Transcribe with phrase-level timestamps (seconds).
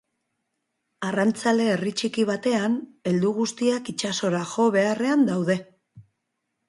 [1.09, 2.79] Arrantzale-herri txiki batean,
[3.11, 5.59] heldu guztiak itsasora jo beharrean daude.